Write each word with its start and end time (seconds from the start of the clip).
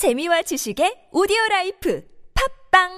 재미와 0.00 0.40
지식의 0.48 1.12
오디오 1.12 1.36
라이프 1.50 2.00
팝빵 2.72 2.88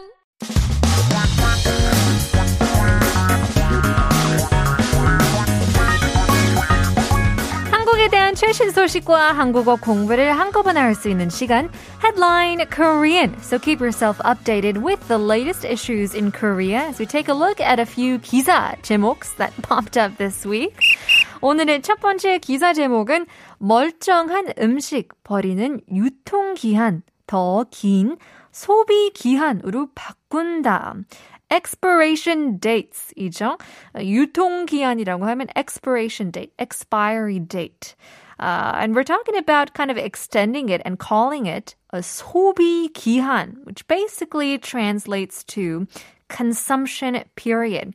한국에 7.72 8.08
대한 8.08 8.36
최신 8.36 8.70
소식과 8.70 9.32
한국어 9.32 9.74
공부를 9.74 10.38
한꺼번에 10.38 10.78
할 10.78 10.94
수 10.94 11.08
있는 11.10 11.28
시간 11.28 11.72
Headline 12.00 12.66
Korean. 12.70 13.34
So 13.40 13.58
keep 13.58 13.80
yourself 13.80 14.18
updated 14.18 14.78
with 14.80 15.00
the 15.08 15.18
latest 15.18 15.64
issues 15.64 16.14
in 16.14 16.30
Korea 16.30 16.86
as 16.86 17.00
we 17.00 17.06
take 17.06 17.28
a 17.28 17.34
look 17.34 17.60
at 17.60 17.80
a 17.80 17.84
few 17.84 18.18
기사 18.20 18.76
제목s 18.82 19.34
that 19.38 19.50
popped 19.62 19.96
up 19.96 20.18
this 20.18 20.46
week. 20.46 20.78
오늘의 21.44 21.82
첫 21.82 21.98
번째 21.98 22.38
기사 22.38 22.72
제목은 22.72 23.26
멀쩡한 23.58 24.52
음식 24.60 25.08
버리는 25.24 25.80
유통기한 25.90 27.02
더 27.26 27.64
긴 27.68 28.16
소비 28.52 29.10
기한으로 29.10 29.88
바꾼다. 29.92 30.94
expiration 31.50 32.60
dates이죠. 32.60 33.58
유통 34.02 34.66
기한이라고 34.66 35.26
하면 35.26 35.48
expiration 35.56 36.30
date, 36.30 36.54
expiry 36.60 37.40
date. 37.40 37.96
Uh, 38.38 38.72
and 38.76 38.94
we're 38.94 39.02
talking 39.02 39.36
about 39.36 39.74
kind 39.74 39.90
of 39.90 39.98
extending 39.98 40.68
it 40.68 40.80
and 40.84 40.98
calling 41.00 41.46
it 41.46 41.74
a 41.92 42.02
소비 42.02 42.88
기한, 42.94 43.64
which 43.64 43.86
basically 43.88 44.58
translates 44.58 45.42
to 45.44 45.86
consumption 46.31 47.23
period. 47.35 47.93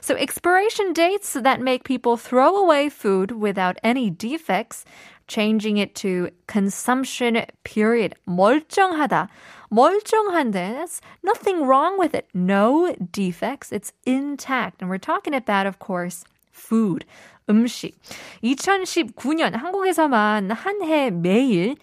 So 0.00 0.14
expiration 0.14 0.92
dates 0.92 1.32
that 1.34 1.60
make 1.60 1.84
people 1.84 2.16
throw 2.16 2.56
away 2.56 2.88
food 2.88 3.32
without 3.32 3.78
any 3.82 4.10
defects, 4.10 4.84
changing 5.26 5.78
it 5.78 5.94
to 5.96 6.30
consumption 6.46 7.44
period. 7.64 8.14
멀쩡하다. 8.28 9.28
멀쩡한데, 9.72 10.74
that's 10.74 11.00
nothing 11.22 11.64
wrong 11.64 11.98
with 11.98 12.14
it. 12.14 12.26
No 12.34 12.94
defects. 13.12 13.70
It's 13.72 13.92
intact. 14.04 14.82
And 14.82 14.90
we're 14.90 14.98
talking 14.98 15.34
about, 15.34 15.66
of 15.66 15.78
course, 15.78 16.24
food. 16.50 17.04
음식. 17.48 17.94
2019년 18.42 19.56
한국에서만 19.56 20.50
한 20.52 20.82
해 20.82 21.10
매일 21.10 21.76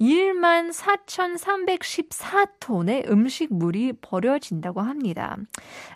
1만 0.00 0.72
4,314톤의 0.72 3.10
음식물이 3.10 3.94
버려진다고 4.00 4.80
합니다. 4.80 5.36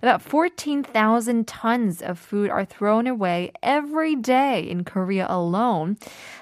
About 0.03 0.23
14,000 0.23 1.47
tons 1.47 2.03
of 2.03 2.19
food 2.19 2.51
are 2.51 2.67
thrown 2.67 3.07
away 3.07 3.53
every 3.63 4.17
day 4.17 4.69
in 4.69 4.85
Korea 4.85 5.27
alone. 5.31 5.97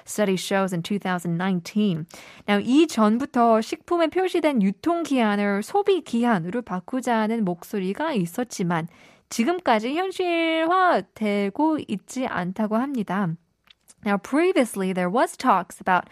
Study 0.05 0.35
shows 0.35 0.73
in 0.73 0.81
2019. 0.81 2.07
Now, 2.47 2.59
이전부터 2.59 3.61
식품에 3.61 4.07
표시된 4.07 4.63
유통 4.63 5.03
기한을 5.03 5.61
소비 5.61 6.01
기한으로 6.01 6.63
바꾸자는 6.63 7.45
목소리가 7.45 8.13
있었지만 8.13 8.87
지금까지 9.29 9.93
현실화되고 9.95 11.77
있지 11.87 12.25
않다고 12.25 12.77
합니다. 12.77 13.29
Now, 14.04 14.18
previously, 14.18 14.92
there 14.92 15.10
was 15.10 15.36
talks 15.36 15.80
about 15.80 16.08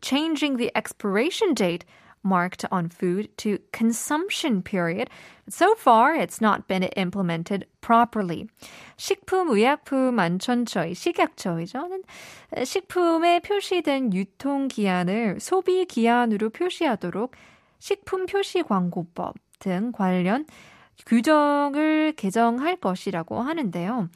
changing 0.00 0.56
the 0.56 0.70
expiration 0.74 1.52
date 1.54 1.84
marked 2.26 2.64
on 2.70 2.88
food 2.88 3.28
to 3.38 3.58
consumption 3.72 4.62
period. 4.62 5.08
So 5.48 5.74
far, 5.76 6.14
it's 6.14 6.40
not 6.40 6.66
been 6.66 6.82
implemented 6.96 7.66
properly. 7.80 8.48
식품의약품 8.96 10.18
안전처의 10.18 10.94
식약처이죠. 10.94 11.88
식품에 12.64 13.40
표시된 13.40 14.12
유통기한을 14.12 15.38
소비기한으로 15.40 16.50
표시하도록 16.50 17.32
식품 17.78 18.26
표시 18.26 18.62
광고법 18.62 19.34
등 19.60 19.92
관련 19.92 20.46
규정을 21.06 22.12
개정할 22.16 22.76
것이라고 22.76 23.40
하는데요. 23.40 24.08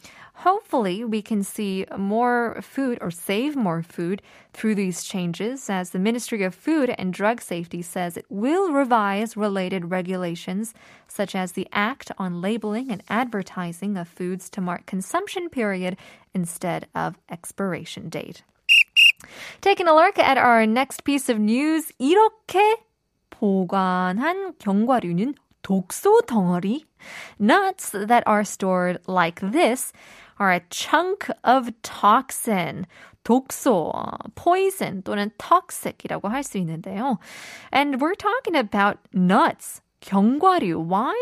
Hopefully, 0.44 1.04
we 1.04 1.20
can 1.20 1.42
see 1.42 1.84
more 1.98 2.62
food 2.62 2.96
or 3.02 3.10
save 3.10 3.56
more 3.56 3.82
food 3.82 4.22
through 4.54 4.74
these 4.74 5.04
changes, 5.04 5.68
as 5.68 5.90
the 5.90 5.98
Ministry 5.98 6.42
of 6.42 6.54
Food 6.54 6.94
and 6.96 7.12
Drug 7.12 7.42
Safety 7.42 7.82
says 7.82 8.16
it 8.16 8.24
will 8.30 8.72
revise 8.72 9.36
related 9.36 9.90
regulations, 9.90 10.72
such 11.06 11.34
as 11.34 11.52
the 11.52 11.68
Act 11.72 12.10
on 12.16 12.40
Labeling 12.40 12.90
and 12.90 13.02
Advertising 13.10 13.98
of 13.98 14.08
Foods 14.08 14.48
to 14.50 14.62
mark 14.62 14.86
consumption 14.86 15.50
period 15.50 15.98
instead 16.32 16.86
of 16.94 17.18
expiration 17.30 18.08
date. 18.08 18.42
Taking 19.60 19.88
a 19.88 19.94
look 19.94 20.18
at 20.18 20.38
our 20.38 20.64
next 20.64 21.04
piece 21.04 21.28
of 21.28 21.38
news, 21.38 21.92
이렇게 22.00 22.76
보관한 23.28 24.56
견과류는 24.58 25.34
독소 25.65 26.21
덩어리. 26.27 26.85
Nuts 27.39 27.91
that 27.91 28.23
are 28.27 28.43
stored 28.43 28.99
like 29.07 29.41
this 29.41 29.91
are 30.39 30.51
a 30.51 30.61
chunk 30.69 31.27
of 31.43 31.71
toxin. 31.81 32.85
독소, 33.23 33.91
poison 34.35 35.01
또는 35.01 35.31
toxic이라고 35.39 36.29
할 36.29 36.43
수 36.43 36.59
있는데요. 36.59 37.17
And 37.73 37.99
we're 37.99 38.13
talking 38.13 38.55
about 38.55 38.99
nuts, 39.11 39.81
견과류. 40.01 40.85
Why 40.87 41.15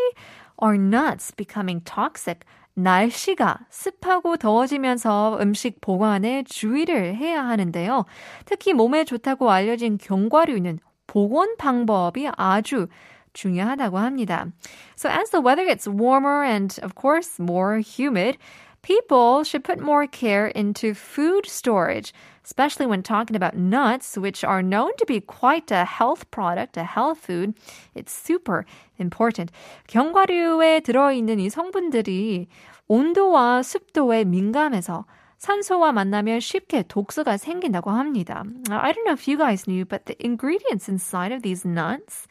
are 0.62 0.76
nuts 0.76 1.32
becoming 1.34 1.82
toxic? 1.82 2.44
날씨가 2.74 3.60
습하고 3.70 4.36
더워지면서 4.36 5.38
음식 5.40 5.80
보관에 5.80 6.42
주의를 6.42 7.16
해야 7.16 7.46
하는데요. 7.46 8.04
특히 8.44 8.74
몸에 8.74 9.04
좋다고 9.04 9.50
알려진 9.50 9.96
견과류는 9.96 10.80
보관 11.06 11.56
방법이 11.56 12.28
아주 12.36 12.88
중요하다고 13.33 13.97
합니다. 13.97 14.51
So 14.95 15.09
as 15.09 15.29
the 15.31 15.41
weather 15.41 15.65
gets 15.65 15.87
warmer 15.87 16.43
and 16.43 16.77
of 16.81 16.95
course 16.95 17.39
more 17.39 17.79
humid, 17.79 18.37
people 18.81 19.43
should 19.43 19.63
put 19.63 19.79
more 19.79 20.07
care 20.07 20.47
into 20.47 20.93
food 20.93 21.45
storage, 21.45 22.13
especially 22.43 22.85
when 22.85 23.03
talking 23.03 23.35
about 23.35 23.55
nuts, 23.55 24.17
which 24.17 24.43
are 24.43 24.63
known 24.63 24.91
to 24.97 25.05
be 25.05 25.19
quite 25.19 25.71
a 25.71 25.85
health 25.85 26.29
product, 26.31 26.77
a 26.77 26.83
health 26.83 27.19
food. 27.19 27.53
It's 27.93 28.11
super 28.11 28.65
important. 28.97 29.51
견과류에 29.87 30.81
들어있는 30.81 31.39
이 31.39 31.49
성분들이 31.49 32.47
온도와 32.87 33.61
습도에 33.61 34.23
민감해서 34.23 35.05
산소와 35.37 35.93
만나면 35.93 36.39
쉽게 36.41 36.83
독소가 36.87 37.37
생긴다고 37.37 37.91
합니다. 37.91 38.43
I 38.69 38.91
don't 38.91 39.05
know 39.05 39.13
if 39.13 39.27
you 39.27 39.37
guys 39.37 39.65
knew, 39.67 39.85
but 39.85 40.05
the 40.05 40.17
ingredients 40.19 40.89
inside 40.89 41.31
of 41.31 41.43
these 41.43 41.65
nuts 41.65 42.27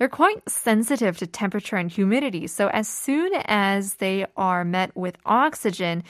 they're 0.00 0.08
quite 0.08 0.42
sensitive 0.48 1.18
to 1.18 1.26
temperature 1.26 1.76
and 1.76 1.90
humidity. 1.90 2.46
So 2.46 2.68
as 2.68 2.88
soon 2.88 3.32
as 3.46 3.94
they 3.94 4.26
are 4.36 4.64
met 4.64 4.96
with 4.96 5.16
oxygen, 5.24 6.02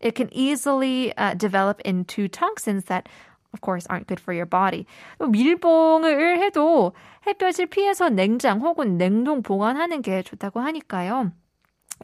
it 0.00 0.14
can 0.14 0.28
easily 0.32 1.16
uh, 1.16 1.34
develop 1.34 1.80
into 1.82 2.28
toxins 2.28 2.84
that 2.86 3.08
of 3.52 3.60
course 3.60 3.86
aren't 3.88 4.06
good 4.06 4.20
for 4.20 4.32
your 4.32 4.46
body. 4.46 4.86
밀봉을 5.18 6.38
해도 6.38 6.92
햇볕을 7.26 7.66
피해서 7.66 8.08
냉장 8.08 8.60
혹은 8.60 8.96
냉동 8.96 9.42
보관하는 9.42 10.02
게 10.02 10.22
좋다고 10.22 10.60
하니까요. 10.60 11.32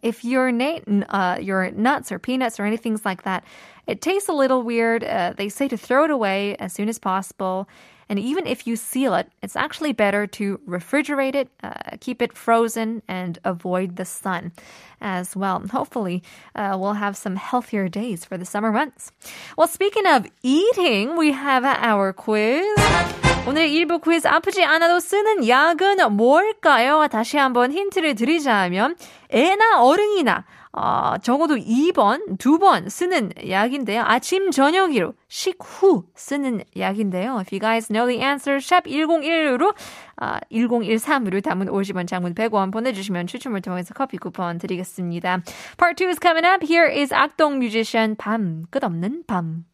If 0.03 0.25
your, 0.25 0.53
na- 0.53 0.81
uh, 1.09 1.39
your 1.41 1.71
nuts 1.71 2.13
or 2.13 2.19
peanuts 2.19 2.61
or 2.61 2.65
anything 2.67 3.01
like 3.05 3.23
that, 3.23 3.45
it 3.87 4.03
tastes 4.03 4.29
a 4.29 4.33
little 4.35 4.63
weird. 4.63 5.03
Uh, 5.03 5.33
they 5.35 5.49
say 5.49 5.69
to 5.69 5.77
throw 5.77 6.05
it 6.05 6.11
away 6.11 6.55
as 6.59 6.75
soon 6.75 6.91
as 6.91 6.99
possible. 6.99 7.67
And 8.12 8.20
even 8.20 8.46
if 8.46 8.68
you 8.68 8.76
seal 8.76 9.16
it, 9.16 9.32
it's 9.42 9.56
actually 9.56 9.94
better 9.94 10.28
to 10.28 10.58
refrigerate 10.68 11.34
it, 11.34 11.48
uh, 11.64 11.96
keep 12.02 12.22
it 12.22 12.34
frozen, 12.34 13.02
and 13.08 13.40
avoid 13.46 13.96
the 13.96 14.04
sun 14.04 14.52
as 15.00 15.34
well. 15.34 15.66
Hopefully, 15.72 16.22
uh, 16.54 16.76
we'll 16.78 17.00
have 17.00 17.16
some 17.16 17.38
healthier 17.38 17.88
days 17.88 18.26
for 18.26 18.38
the 18.38 18.44
summer 18.44 18.70
months. 18.70 19.14
Well, 19.58 19.70
speaking 19.70 20.06
of 20.08 20.28
eating, 20.44 21.16
we 21.16 21.32
have 21.32 21.64
our 21.64 22.12
quiz. 22.12 23.21
오늘 23.48 23.68
1부 23.68 24.04
퀴즈 24.04 24.28
아프지 24.28 24.64
않아도 24.64 25.00
쓰는 25.00 25.48
약은 25.48 26.16
뭘까요? 26.16 27.08
다시 27.12 27.38
한번 27.38 27.72
힌트를 27.72 28.16
드리자면 28.16 28.96
애나 29.30 29.82
어른이나 29.82 30.46
어, 30.74 31.18
적어도 31.22 31.56
2번, 31.56 32.38
2번 32.38 32.90
쓰는 32.90 33.32
약인데요. 33.50 34.04
아침, 34.06 34.52
저녁으로, 34.52 35.14
식후 35.28 36.06
쓰는 36.16 36.64
약인데요. 36.78 37.40
If 37.40 37.50
you 37.52 37.60
guys 37.60 37.88
know 37.90 38.08
the 38.08 38.24
answer, 38.24 38.62
샵 38.62 38.86
1011으로, 38.86 39.74
어, 40.22 40.38
1013으로 40.50 41.44
담은 41.44 41.68
50원, 41.68 42.08
장문 42.08 42.36
100원 42.36 42.72
보내주시면 42.72 43.28
추첨을 43.28 43.62
통해서 43.62 43.94
커피 43.94 44.18
쿠폰 44.18 44.60
드리겠습니다. 44.60 45.42
Part 45.78 46.02
2 46.02 46.08
is 46.08 46.20
coming 46.22 46.48
up. 46.48 46.66
Here 46.66 46.90
is 46.90 47.14
악동 47.14 47.60
뮤지션 47.60 48.16
밤, 48.16 48.64
끝없는 48.70 49.24
밤. 49.28 49.66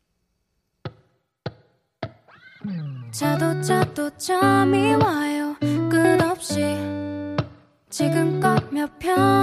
자도 3.18 3.60
자도 3.64 4.12
잠이 4.16 4.94
와요. 4.94 5.56
끝없이 5.90 6.62
지금껏 7.90 8.64
몇편? 8.72 9.37